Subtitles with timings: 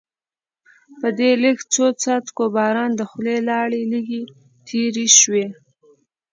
[0.99, 4.21] په دې لږو څو څاڅکو باران د خولې لاړې لږې
[4.67, 5.45] تېرې شوې.